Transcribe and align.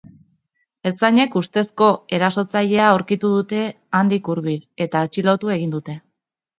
Ertzainek 0.91 1.37
ustezko 1.41 1.91
erasotzailea 2.19 2.89
aurkitu 2.97 3.33
dute 3.37 3.63
handik 4.01 4.35
hurbil, 4.35 4.61
eta 4.89 5.07
atxilotu 5.07 5.57
egin 5.63 5.81
dute. 5.81 6.03